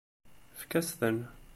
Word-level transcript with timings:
Efk-as-ten. 0.53 1.17